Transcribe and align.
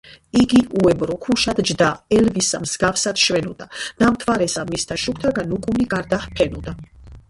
"იგი 0.43 0.61
უებრო 0.79 1.17
ქუშად 1.25 1.61
ჯდა, 1.71 1.91
ელვისა 2.17 2.61
მსგავსად 2.65 3.23
შვენოდა, 3.27 3.71
და 4.03 4.13
მთვარესა 4.17 4.69
მისთა 4.75 5.01
შუქთაგან 5.07 5.59
უკუნი 5.61 5.93
გარდაჰფენოდა". 5.97 6.81